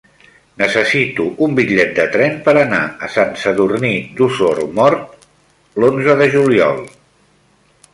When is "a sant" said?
3.07-3.37